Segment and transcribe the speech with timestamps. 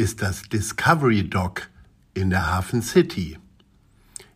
[0.00, 1.68] ist das Discovery Dock
[2.14, 3.38] in der Hafen City.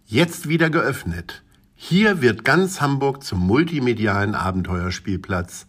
[0.04, 1.42] Jetzt wieder geöffnet.
[1.74, 5.66] Hier wird ganz Hamburg zum multimedialen Abenteuerspielplatz.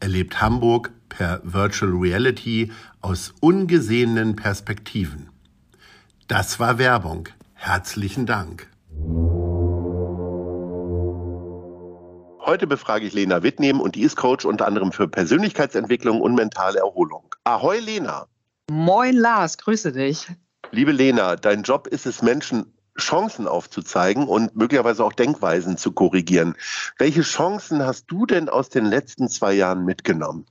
[0.00, 5.28] Erlebt Hamburg per Virtual Reality aus ungesehenen Perspektiven.
[6.26, 7.28] Das war Werbung.
[7.54, 8.68] Herzlichen Dank.
[12.44, 16.80] Heute befrage ich Lena Wittnehm und die ist Coach unter anderem für Persönlichkeitsentwicklung und mentale
[16.80, 17.32] Erholung.
[17.44, 18.26] Ahoi Lena!
[18.70, 20.26] Moin Lars, grüße dich.
[20.72, 26.56] Liebe Lena, dein Job ist es, Menschen Chancen aufzuzeigen und möglicherweise auch Denkweisen zu korrigieren.
[26.98, 30.46] Welche Chancen hast du denn aus den letzten zwei Jahren mitgenommen?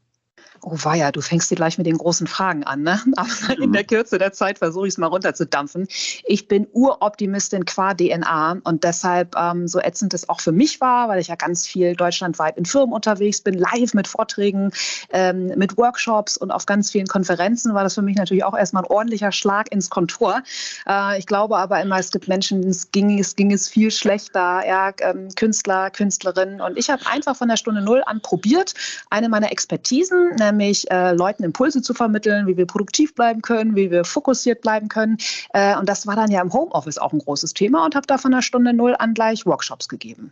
[0.61, 2.99] Oh weia, du fängst dir gleich mit den großen Fragen an, ne?
[3.15, 5.87] Aber in der Kürze der Zeit versuche ich es mal runterzudampfen.
[6.23, 11.07] Ich bin Uroptimistin qua DNA und deshalb ähm, so ätzend es auch für mich war,
[11.07, 14.71] weil ich ja ganz viel deutschlandweit in Firmen unterwegs bin, live mit Vorträgen,
[15.11, 18.83] ähm, mit Workshops und auf ganz vielen Konferenzen war das für mich natürlich auch erstmal
[18.83, 20.41] ein ordentlicher Schlag ins Kontor.
[20.87, 24.63] Äh, ich glaube aber immer, es gibt Menschen, es ging es, ging es viel schlechter,
[24.67, 28.73] ja, ähm, Künstler, Künstlerinnen und ich habe einfach von der Stunde Null an probiert,
[29.11, 33.91] eine meiner Expertisen, nämlich äh, Leuten Impulse zu vermitteln, wie wir produktiv bleiben können, wie
[33.91, 35.17] wir fokussiert bleiben können.
[35.53, 38.17] Äh, und das war dann ja im Homeoffice auch ein großes Thema und habe da
[38.17, 40.31] von der Stunde Null an gleich Workshops gegeben.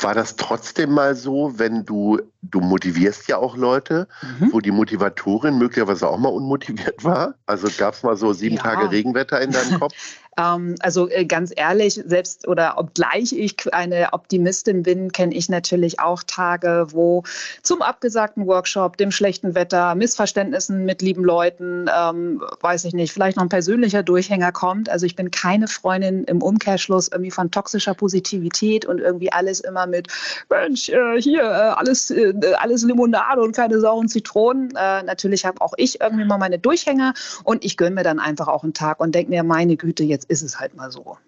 [0.00, 4.08] War das trotzdem mal so, wenn du, du motivierst ja auch Leute,
[4.40, 4.52] mhm.
[4.52, 7.34] wo die Motivatorin möglicherweise auch mal unmotiviert war?
[7.44, 8.62] Also gab es mal so sieben ja.
[8.62, 9.94] Tage Regenwetter in deinem Kopf?
[10.38, 16.00] Ähm, also äh, ganz ehrlich, selbst oder obgleich ich eine Optimistin bin, kenne ich natürlich
[16.00, 17.22] auch Tage, wo
[17.62, 23.36] zum abgesagten Workshop, dem schlechten Wetter, Missverständnissen mit lieben Leuten, ähm, weiß ich nicht, vielleicht
[23.36, 24.88] noch ein persönlicher Durchhänger kommt.
[24.88, 29.86] Also ich bin keine Freundin im Umkehrschluss irgendwie von toxischer Positivität und irgendwie alles immer
[29.86, 30.08] mit
[30.48, 34.70] Mensch, äh, hier, äh, alles, äh, alles Limonade und keine sauren Zitronen.
[34.76, 37.12] Äh, natürlich habe auch ich irgendwie mal meine Durchhänger
[37.44, 40.21] und ich gönne mir dann einfach auch einen Tag und denke mir, meine Güte, jetzt
[40.24, 41.18] ist es halt mal so.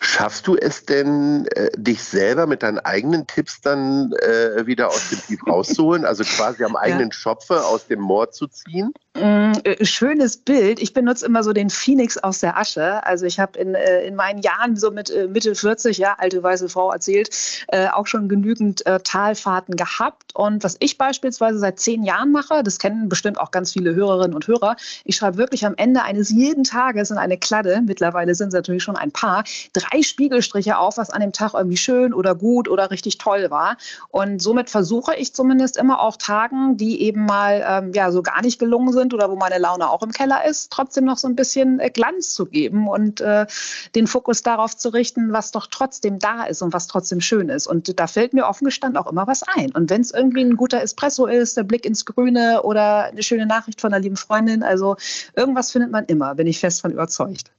[0.00, 5.08] Schaffst du es denn, äh, dich selber mit deinen eigenen Tipps dann äh, wieder aus
[5.10, 6.04] dem Tief rauszuholen?
[6.04, 7.12] Also quasi am eigenen ja.
[7.12, 8.92] Schopfe aus dem Moor zu ziehen?
[9.18, 10.78] Mm, äh, schönes Bild.
[10.78, 13.02] Ich benutze immer so den Phoenix aus der Asche.
[13.06, 16.42] Also ich habe in, äh, in meinen Jahren, so mit äh, Mitte 40, ja, alte
[16.42, 17.30] weiße Frau erzählt,
[17.68, 20.34] äh, auch schon genügend Talfahrten gehabt.
[20.34, 24.34] Und was ich beispielsweise seit zehn Jahren mache, das kennen bestimmt auch ganz viele Hörerinnen
[24.34, 28.48] und Hörer, ich schreibe wirklich am Ende eines jeden Tages in eine Kladde, mittlerweile sind
[28.48, 32.34] es natürlich schon ein paar, drei Spiegelstriche auf, was an dem Tag irgendwie schön oder
[32.34, 33.76] gut oder richtig toll war.
[34.10, 38.42] Und somit versuche ich zumindest immer auch Tagen, die eben mal ähm, ja so gar
[38.42, 41.36] nicht gelungen sind oder wo meine Laune auch im Keller ist, trotzdem noch so ein
[41.36, 43.46] bisschen äh, Glanz zu geben und äh,
[43.94, 47.66] den Fokus darauf zu richten, was doch trotzdem da ist und was trotzdem schön ist.
[47.66, 49.70] Und da fällt mir offen gestanden auch immer was ein.
[49.72, 53.46] Und wenn es irgendwie ein guter Espresso ist, der Blick ins Grüne oder eine schöne
[53.46, 54.96] Nachricht von einer lieben Freundin, also
[55.34, 57.50] irgendwas findet man immer, bin ich fest von überzeugt.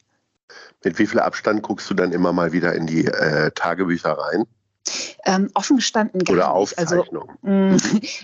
[0.83, 4.45] Mit wie viel Abstand guckst du dann immer mal wieder in die äh, Tagebücher rein?
[5.27, 7.05] Ähm, offen gestanden gar Oder Aufzeichnung.
[7.11, 7.77] Also, mh,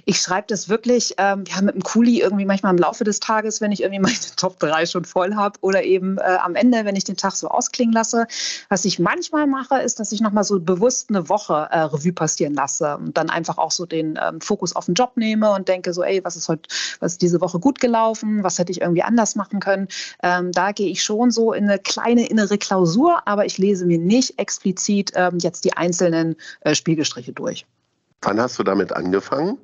[0.05, 3.59] ich schreibe das wirklich ähm, ja, mit dem Kuli irgendwie manchmal im Laufe des Tages,
[3.59, 6.95] wenn ich irgendwie meine Top 3 schon voll habe oder eben äh, am Ende, wenn
[6.95, 8.25] ich den Tag so ausklingen lasse.
[8.69, 12.53] Was ich manchmal mache, ist, dass ich nochmal so bewusst eine Woche äh, Revue passieren
[12.53, 15.93] lasse und dann einfach auch so den ähm, Fokus auf den Job nehme und denke
[15.93, 16.69] so, ey, was ist heute,
[17.01, 19.89] was ist diese Woche gut gelaufen, was hätte ich irgendwie anders machen können.
[20.21, 23.97] Ähm, da gehe ich schon so in eine kleine innere Klausur, aber ich lese mir
[23.97, 27.65] nicht explizit ähm, jetzt die einzelnen äh, Spiegelstriche durch.
[28.21, 29.57] Wann hast du damit angefangen?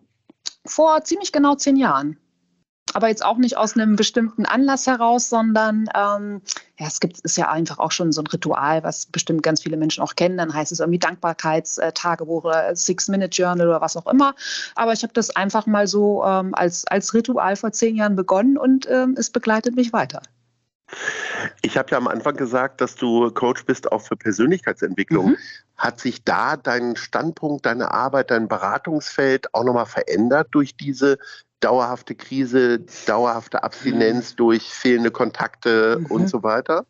[0.66, 2.18] Vor ziemlich genau zehn Jahren.
[2.94, 6.42] Aber jetzt auch nicht aus einem bestimmten Anlass heraus, sondern ähm,
[6.80, 9.78] ja, es gibt ist ja einfach auch schon so ein Ritual, was bestimmt ganz viele
[9.78, 10.38] Menschen auch kennen.
[10.38, 14.34] Dann heißt es irgendwie Dankbarkeitstagebuch oder Six-Minute-Journal oder was auch immer.
[14.74, 18.58] Aber ich habe das einfach mal so ähm, als, als Ritual vor zehn Jahren begonnen
[18.58, 20.24] und ähm, es begleitet mich weiter.
[21.62, 25.32] Ich habe ja am Anfang gesagt, dass du Coach bist auch für Persönlichkeitsentwicklung.
[25.32, 25.38] Mhm.
[25.78, 31.18] Hat sich da dein Standpunkt, deine Arbeit, dein Beratungsfeld auch nochmal verändert durch diese
[31.60, 36.06] dauerhafte Krise, dauerhafte Abstinenz durch fehlende Kontakte mhm.
[36.08, 36.86] und so weiter?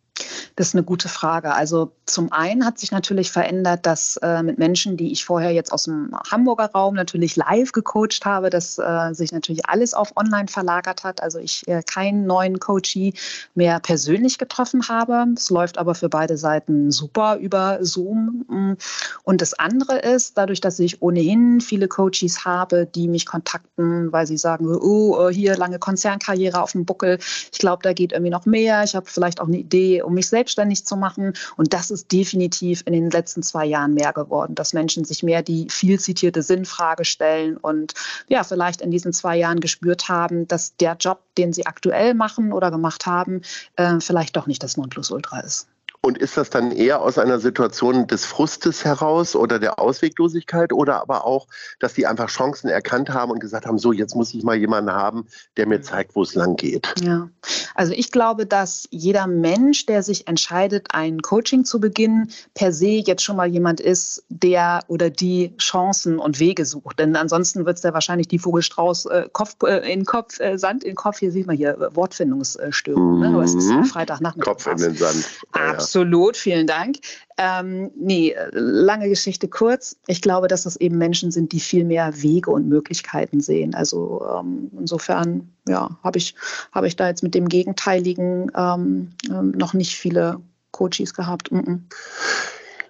[0.56, 1.54] Das ist eine gute Frage.
[1.54, 5.72] Also zum einen hat sich natürlich verändert, dass äh, mit Menschen, die ich vorher jetzt
[5.72, 10.48] aus dem Hamburger Raum natürlich live gecoacht habe, dass äh, sich natürlich alles auf Online
[10.48, 11.22] verlagert hat.
[11.22, 13.14] Also ich äh, keinen neuen Coachee
[13.56, 15.26] mehr persönlich getroffen habe.
[15.36, 18.78] Es läuft aber für beide Seiten super über Zoom.
[19.24, 24.28] Und das andere ist, dadurch, dass ich ohnehin viele Coaches habe, die mich kontakten, weil
[24.28, 27.20] sie sagen, oh, äh, hier lange Konzernkarriere auf dem Buckel.
[27.52, 28.84] Ich glaube, da geht irgendwie noch mehr.
[28.84, 31.34] Ich habe vielleicht auch eine Idee, um mich selbstständig zu machen.
[31.56, 35.42] Und das ist definitiv in den letzten zwei Jahren mehr geworden, dass Menschen sich mehr
[35.42, 37.94] die viel zitierte Sinnfrage stellen und
[38.28, 42.52] ja, vielleicht in diesen zwei Jahren gespürt haben, dass der Job, den sie aktuell machen
[42.52, 43.42] oder gemacht haben,
[43.76, 45.68] äh, vielleicht doch nicht das Nonplusultra ist.
[46.02, 51.02] Und ist das dann eher aus einer Situation des Frustes heraus oder der Ausweglosigkeit oder
[51.02, 51.48] aber auch,
[51.80, 54.94] dass die einfach Chancen erkannt haben und gesagt haben, so jetzt muss ich mal jemanden
[54.94, 56.94] haben, der mir zeigt, wo es lang geht?
[57.02, 57.30] Ja,
[57.76, 62.88] also ich glaube, dass jeder Mensch, der sich entscheidet, ein Coaching zu beginnen, per se
[62.88, 67.00] jetzt schon mal jemand ist, der oder die Chancen und Wege sucht.
[67.00, 70.86] Denn ansonsten wird es ja wahrscheinlich die Vogelstrauß äh, Kopf äh, in Kopf, äh, Sand
[70.86, 73.16] in Kopf, hier sieht man hier äh, Wortfindungsstörung.
[73.16, 73.20] Mhm.
[73.20, 73.28] Ne?
[73.28, 74.54] Aber es ist ja Freitagnachmittag.
[74.54, 75.26] Kopf in den Sand.
[75.56, 75.89] Ja, Absolut,
[76.38, 76.98] vielen Dank.
[77.38, 79.96] Ähm, nee, lange Geschichte kurz.
[80.08, 83.74] Ich glaube, dass das eben Menschen sind, die viel mehr Wege und Möglichkeiten sehen.
[83.76, 86.36] Also ähm, insofern, ja, habe ich,
[86.72, 90.40] hab ich da jetzt mit dem Gegenteiligen ähm, ähm noch nicht viele
[90.72, 91.52] Coaches gehabt.
[91.52, 91.80] Mm -mm.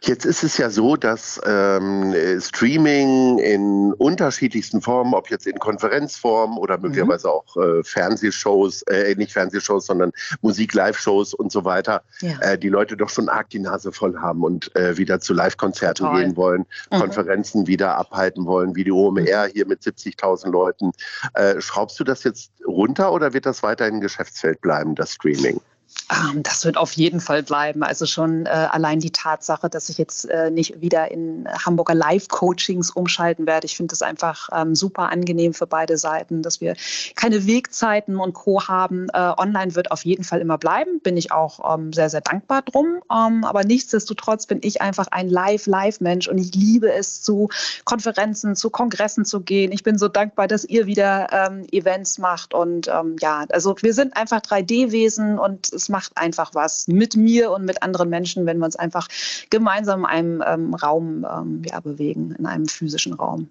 [0.10, 6.58] Jetzt ist es ja so, dass ähm, Streaming in unterschiedlichsten Formen, ob jetzt in Konferenzform
[6.58, 6.86] oder mhm.
[6.86, 7.34] möglicherweise mhm.
[7.34, 10.12] auch äh, Fernsehshows, äh, nicht Fernsehshows, sondern
[10.42, 12.40] Musik-Live-Shows und so weiter, ja.
[12.40, 16.12] äh, die Leute doch schon arg die Nase voll haben und äh, wieder zu Live-Konzerten
[16.16, 17.02] gehen wollen, mhm.
[17.02, 19.52] Konferenzen wieder abhalten wollen, wie die OMR mhm.
[19.54, 20.92] hier mit 70.000 Leuten.
[21.36, 25.62] Äh, schraubst du das jetzt runter oder wird das weiterhin Geschäftsfeld bleiben, das Streaming?
[26.12, 27.84] Ähm, das wird auf jeden Fall bleiben.
[27.84, 32.92] Also schon äh, allein die Tatsache, dass ich jetzt äh, nicht wieder in Hamburger Live-Coachings
[32.92, 33.66] umschalten werde.
[33.66, 36.76] Ich finde es einfach ähm, super angenehm für beide Seiten, dass wir
[37.16, 38.68] keine Wegzeiten und Co.
[38.68, 39.08] haben.
[39.14, 41.00] Äh, online wird auf jeden Fall immer bleiben.
[41.02, 43.02] Bin ich auch ähm, sehr, sehr dankbar drum.
[43.12, 47.50] Ähm, aber nichtsdestotrotz bin ich einfach ein Live-Live-Mensch und ich liebe es, zu
[47.86, 49.72] Konferenzen, zu Kongressen zu gehen.
[49.72, 52.54] Ich bin so dankbar, dass ihr wieder ähm, Events macht.
[52.54, 57.52] Und ähm, ja, also wir sind einfach 3D-Wesen und es macht einfach was mit mir
[57.52, 59.08] und mit anderen Menschen, wenn wir uns einfach
[59.50, 63.50] gemeinsam in einem ähm, Raum ähm, ja, bewegen, in einem physischen Raum.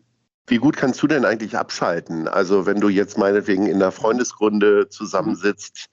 [0.48, 2.26] Wie gut kannst du denn eigentlich abschalten?
[2.26, 5.90] Also wenn du jetzt meinetwegen in einer Freundesgrunde zusammensitzt,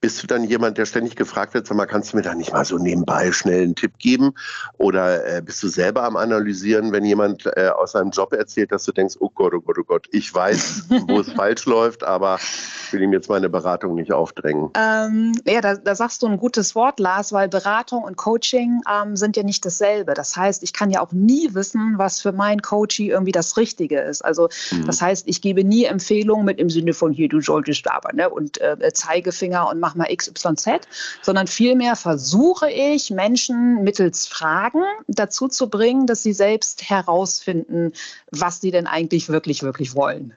[0.00, 2.52] bist du dann jemand, der ständig gefragt wird, sag mal, kannst du mir da nicht
[2.52, 4.34] mal so nebenbei schnell einen Tipp geben?
[4.76, 8.84] Oder äh, bist du selber am Analysieren, wenn jemand äh, aus seinem Job erzählt, dass
[8.84, 12.38] du denkst, oh Gott, oh Gott, oh Gott, ich weiß, wo es falsch läuft, aber
[12.38, 14.70] ich will ihm jetzt meine Beratung nicht aufdrängen.
[14.76, 19.16] Ähm, ja, da, da, sagst du ein gutes Wort, Lars, weil Beratung und Coaching ähm,
[19.16, 20.12] sind ja nicht dasselbe.
[20.12, 24.00] Das heißt, ich kann ja auch nie wissen, was für mein Coachie irgendwie das Richtige
[24.00, 24.22] ist.
[24.22, 24.84] Also mhm.
[24.84, 28.28] das heißt, ich gebe nie Empfehlungen mit im Sinne von hier, du solltest aber, ne?
[28.28, 30.88] Und äh, Zeigefinger und mach mal XYZ,
[31.22, 37.92] sondern vielmehr versuche ich, Menschen mittels Fragen dazu zu bringen, dass sie selbst herausfinden,
[38.32, 40.34] was sie denn eigentlich wirklich, wirklich wollen.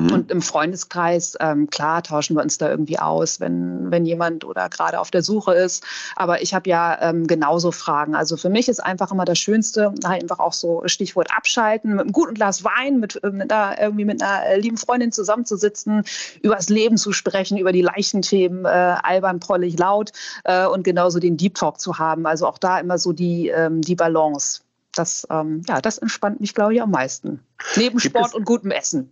[0.00, 0.12] Mhm.
[0.12, 4.68] Und im Freundeskreis, ähm, klar, tauschen wir uns da irgendwie aus, wenn, wenn jemand oder
[4.68, 5.84] gerade auf der Suche ist.
[6.16, 8.14] Aber ich habe ja ähm, genauso Fragen.
[8.14, 12.12] Also für mich ist einfach immer das Schönste, einfach auch so Stichwort abschalten, mit einem
[12.12, 16.04] guten Glas Wein, mit, äh, mit einer, irgendwie mit einer äh, lieben Freundin zusammenzusitzen,
[16.42, 20.12] über das Leben zu sprechen, über die leichten Themen, äh, albern, prollig, laut
[20.44, 22.26] äh, und genauso den Deep Talk zu haben.
[22.26, 24.62] Also auch da immer so die, ähm, die Balance.
[24.92, 27.40] Das, ähm, ja, das entspannt mich, glaube ich, am meisten.
[27.76, 29.10] Neben Sport und gutem Essen.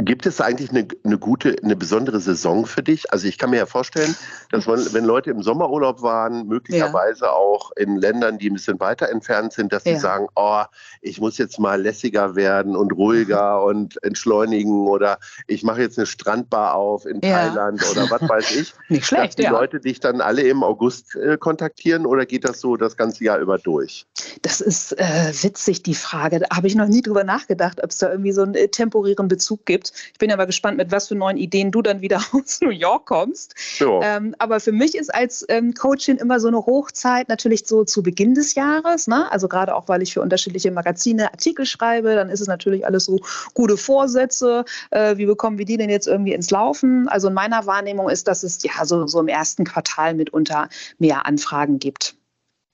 [0.00, 3.12] Gibt es eigentlich eine, eine, gute, eine besondere Saison für dich?
[3.12, 4.14] Also ich kann mir ja vorstellen,
[4.52, 7.32] dass man, wenn Leute im Sommerurlaub waren, möglicherweise ja.
[7.32, 9.94] auch in Ländern, die ein bisschen weiter entfernt sind, dass ja.
[9.94, 10.62] die sagen, oh,
[11.02, 16.06] ich muss jetzt mal lässiger werden und ruhiger und entschleunigen oder ich mache jetzt eine
[16.06, 17.48] Strandbar auf in ja.
[17.48, 18.74] Thailand oder was weiß ich.
[18.88, 19.50] Nicht schlecht, dass die ja.
[19.50, 23.38] Leute dich dann alle im August äh, kontaktieren oder geht das so das ganze Jahr
[23.38, 24.06] über durch?
[24.42, 26.38] Das ist äh, witzig, die Frage.
[26.38, 29.28] Da habe ich noch nie drüber nachgedacht, ob es da irgendwie so einen äh, temporären
[29.28, 29.92] Bezug gibt.
[30.12, 33.06] Ich bin aber gespannt, mit was für neuen Ideen du dann wieder aus New York
[33.06, 33.54] kommst.
[34.02, 38.02] Ähm, aber für mich ist als ähm, Coachin immer so eine Hochzeit natürlich so zu
[38.02, 39.06] Beginn des Jahres.
[39.06, 39.30] Ne?
[39.32, 43.06] Also gerade auch, weil ich für unterschiedliche Magazine Artikel schreibe, dann ist es natürlich alles
[43.06, 43.18] so
[43.54, 44.66] gute Vorsätze.
[44.90, 47.08] Äh, wie bekommen wir die denn jetzt irgendwie ins Laufen?
[47.08, 50.68] Also in meiner Wahrnehmung ist, dass es ja so, so im ersten Quartal mitunter
[50.98, 52.17] mehr Anfragen gibt.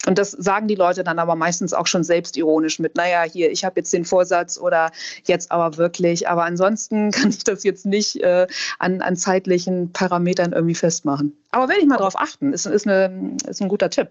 [0.07, 3.65] Und das sagen die Leute dann aber meistens auch schon selbstironisch mit, naja, hier, ich
[3.65, 4.91] habe jetzt den Vorsatz oder
[5.25, 6.29] jetzt aber wirklich.
[6.29, 8.47] Aber ansonsten kann ich das jetzt nicht äh,
[8.79, 11.37] an, an zeitlichen Parametern irgendwie festmachen.
[11.51, 14.11] Aber werde ich mal drauf achten, ist, ist, eine, ist ein guter Tipp.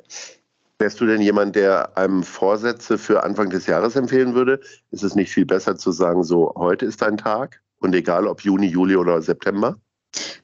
[0.79, 4.59] Wärst du denn jemand, der einem Vorsätze für Anfang des Jahres empfehlen würde?
[4.91, 8.41] Ist es nicht viel besser zu sagen, so heute ist dein Tag und egal ob
[8.41, 9.77] Juni, Juli oder September?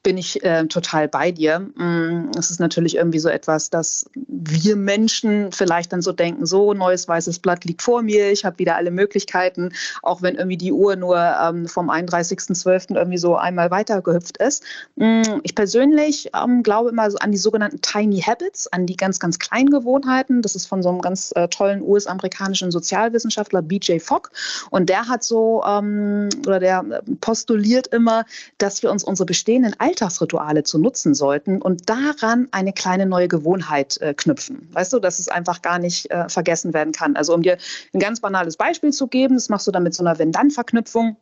[0.04, 1.60] Bin ich äh, total bei dir.
[1.60, 6.74] Mm, es ist natürlich irgendwie so etwas, dass wir Menschen vielleicht dann so denken, so
[6.74, 9.72] neues weißes Blatt liegt vor mir, ich habe wieder alle Möglichkeiten,
[10.02, 12.96] auch wenn irgendwie die Uhr nur ähm, vom 31.12.
[12.96, 14.64] irgendwie so einmal weitergehüpft ist.
[14.96, 19.20] Mm, ich persönlich ähm, glaube immer so an die sogenannten Tiny Habits, an die ganz,
[19.20, 20.42] ganz kleinen Gewohnheiten.
[20.42, 24.30] Das ist von so einem ganz äh, tollen US-amerikanischen Sozialwissenschaftler BJ Fogg
[24.72, 26.84] und der hat so ähm, oder der
[27.22, 28.26] postuliert immer,
[28.58, 34.00] dass wir uns unsere bestehenden Alltagsrituale zu nutzen sollten und daran eine kleine neue Gewohnheit
[34.02, 34.68] äh, knüpfen.
[34.72, 37.16] Weißt du, dass es einfach gar nicht äh, vergessen werden kann.
[37.16, 37.58] Also um dir
[37.94, 41.18] ein ganz banales Beispiel zu geben, das machst du dann mit so einer Wenn-Dann-Verknüpfung.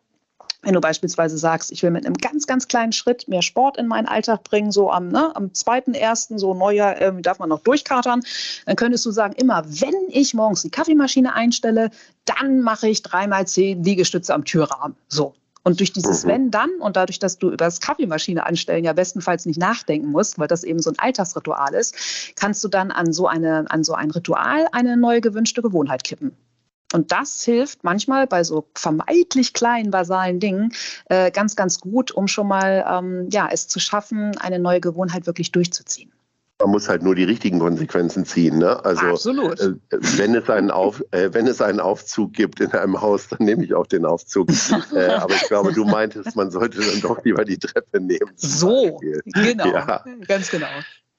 [0.63, 3.88] Wenn du beispielsweise sagst, ich will mit einem ganz, ganz kleinen Schritt mehr Sport in
[3.88, 7.62] meinen Alltag bringen, so am, ne, am zweiten, ersten, so Neujahr, äh, darf man noch
[7.62, 8.22] durchkatern,
[8.65, 11.91] dann könntest du sagen, immer wenn ich morgens die Kaffeemaschine einstelle,
[12.25, 14.98] dann mache ich dreimal zehn Liegestütze am Türrahmen.
[15.08, 15.36] So,
[15.67, 16.29] und durch dieses mhm.
[16.29, 20.39] Wenn dann und dadurch, dass du über das Kaffeemaschine anstellen ja bestenfalls nicht nachdenken musst,
[20.39, 21.93] weil das eben so ein Alltagsritual ist,
[22.38, 26.31] kannst du dann an so, eine, an so ein Ritual eine neue gewünschte Gewohnheit kippen.
[26.93, 30.71] Und das hilft manchmal bei so vermeintlich kleinen, basalen Dingen
[31.09, 35.25] äh, ganz, ganz gut, um schon mal ähm, ja, es zu schaffen, eine neue Gewohnheit
[35.25, 36.13] wirklich durchzuziehen.
[36.59, 38.57] Man muss halt nur die richtigen Konsequenzen ziehen.
[38.57, 38.83] Ne?
[38.83, 39.59] Also Absolut.
[39.59, 43.45] Äh, wenn, es einen Auf, äh, wenn es einen Aufzug gibt in einem Haus, dann
[43.45, 44.49] nehme ich auch den Aufzug.
[44.95, 48.31] äh, aber ich glaube, du meintest, man sollte dann doch lieber die Treppe nehmen.
[48.35, 50.03] So, genau, ja.
[50.27, 50.67] ganz genau.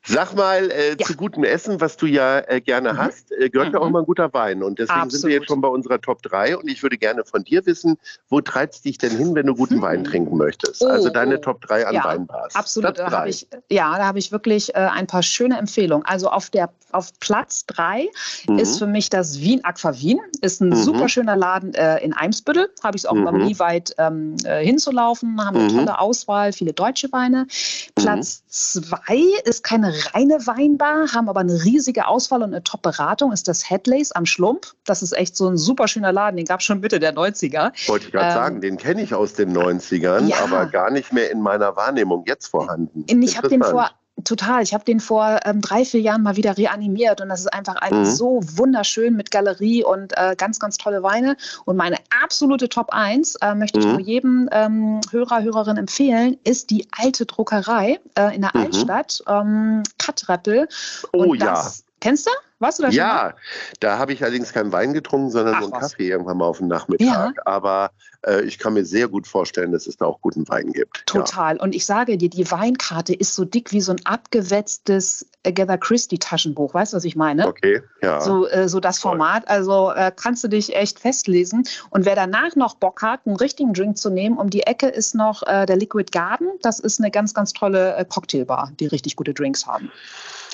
[0.08, 1.06] Sag mal, äh, ja.
[1.06, 2.98] zu gutem Essen, was du ja äh, gerne mhm.
[2.98, 3.74] hast, äh, gehört mhm.
[3.74, 4.62] ja auch mal ein guter Wein.
[4.62, 5.20] Und deswegen Absolut.
[5.20, 6.56] sind wir jetzt schon bei unserer Top 3.
[6.56, 7.98] Und ich würde gerne von dir wissen,
[8.30, 9.82] wo treibst dich denn hin, wenn du guten mhm.
[9.82, 10.82] Wein trinken möchtest?
[10.82, 11.40] Also oh, also deine oh.
[11.40, 12.54] Top 3 an ja, Weinbars.
[12.54, 12.98] Absolut.
[12.98, 16.06] Da ich, ja, da habe ich wirklich äh, ein paar schöne Empfehlungen.
[16.06, 18.08] Also auf, der, auf Platz 3
[18.48, 18.58] mhm.
[18.58, 20.20] ist für mich das Wien Aqua Wien.
[20.40, 20.76] Ist ein mhm.
[20.76, 22.70] super schöner Laden äh, in Eimsbüttel.
[22.82, 23.44] Habe ich es auch mhm.
[23.44, 25.44] nie weit ähm, äh, hinzulaufen.
[25.44, 27.46] Haben eine tolle Auswahl, viele deutsche Weine.
[27.94, 28.96] Platz 2
[29.44, 33.68] ist keine reine Wein Weinbar, haben aber eine riesige Auswahl und eine Top-Beratung, ist das
[33.68, 34.66] Headlace am Schlump.
[34.84, 37.72] Das ist echt so ein super schöner Laden, den gab es schon Mitte der 90er.
[37.88, 40.36] Wollte ich gerade ähm, sagen, den kenne ich aus den 90ern, ja.
[40.42, 43.04] aber gar nicht mehr in meiner Wahrnehmung jetzt vorhanden.
[43.06, 43.90] Ich habe den vor
[44.24, 44.62] Total.
[44.62, 47.76] Ich habe den vor ähm, drei, vier Jahren mal wieder reanimiert und das ist einfach
[47.76, 48.04] ein mhm.
[48.04, 51.36] so wunderschön mit Galerie und äh, ganz, ganz tolle Weine.
[51.64, 53.92] Und meine absolute Top 1 äh, möchte ich mhm.
[53.92, 58.62] nur jedem ähm, Hörer, Hörerin empfehlen, ist die alte Druckerei äh, in der mhm.
[58.62, 60.68] Altstadt, ähm, Katreppel.
[61.12, 61.84] Oh das, ja.
[62.00, 62.30] Kennst du?
[62.58, 62.96] Warst du da schon?
[62.96, 63.34] Ja, mal?
[63.80, 66.58] da habe ich allerdings keinen Wein getrunken, sondern Ach, so einen Kaffee irgendwann mal auf
[66.58, 67.06] dem Nachmittag.
[67.06, 67.32] Ja.
[67.44, 67.90] Aber
[68.26, 71.06] äh, ich kann mir sehr gut vorstellen, dass es da auch guten Wein gibt.
[71.06, 71.56] Total.
[71.56, 71.62] Ja.
[71.62, 76.18] Und ich sage dir, die Weinkarte ist so dick wie so ein abgewetztes Agatha Christie
[76.18, 76.74] Taschenbuch.
[76.74, 77.46] Weißt du, was ich meine?
[77.46, 78.20] Okay, ja.
[78.20, 79.48] So, äh, so das Format.
[79.48, 81.64] Also äh, kannst du dich echt festlesen.
[81.90, 85.14] Und wer danach noch Bock hat, einen richtigen Drink zu nehmen, um die Ecke ist
[85.14, 86.48] noch äh, der Liquid Garden.
[86.62, 89.92] Das ist eine ganz, ganz tolle äh, Cocktailbar, die richtig gute Drinks haben.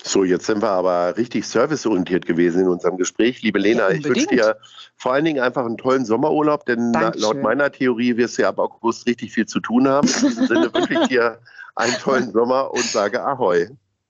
[0.06, 3.40] So, jetzt sind wir aber richtig serviceorientiert gewesen in unserem Gespräch.
[3.40, 4.56] Liebe Lena, ja, ich wünsche dir
[4.96, 7.22] vor allen Dingen einfach einen tollen Sommerurlaub, denn Dankeschön.
[7.22, 10.06] laut meiner Theorie wirst du ja ab August richtig viel zu tun haben.
[10.06, 11.38] In diesem Sinne wünsche ich dir
[11.76, 13.68] einen tollen Sommer und sage Ahoi.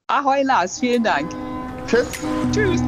[0.09, 1.31] Ahoi, Lars, vielen Dank.
[1.87, 2.09] Tschüss.
[2.53, 2.83] Tschüss.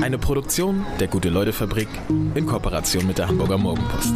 [0.00, 1.88] Eine Produktion der Gute-Leute-Fabrik
[2.34, 4.14] in Kooperation mit der Hamburger Morgenpost.